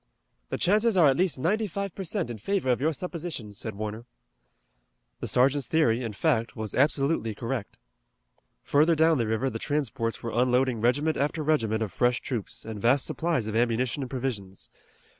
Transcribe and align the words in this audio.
"The 0.49 0.57
chances 0.57 0.97
are 0.97 1.09
at 1.09 1.15
least 1.15 1.37
ninety 1.37 1.67
five 1.67 1.93
per 1.93 2.03
cent 2.03 2.31
in 2.31 2.39
favor 2.39 2.71
of 2.71 2.81
your 2.81 2.91
supposition," 2.91 3.53
said 3.53 3.75
Warner. 3.75 4.05
The 5.19 5.27
sergeant's 5.27 5.67
theory, 5.67 6.01
in 6.01 6.13
fact, 6.13 6.55
was 6.55 6.73
absolutely 6.73 7.35
correct. 7.35 7.77
Further 8.63 8.95
down 8.95 9.19
the 9.19 9.27
river 9.27 9.51
the 9.51 9.59
transports 9.59 10.23
were 10.23 10.31
unloading 10.31 10.81
regiment 10.81 11.17
after 11.17 11.43
regiment 11.43 11.83
of 11.83 11.93
fresh 11.93 12.19
troops, 12.19 12.65
and 12.65 12.81
vast 12.81 13.05
supplies 13.05 13.45
of 13.45 13.55
ammunition 13.55 14.01
and 14.01 14.09
provisions. 14.09 14.71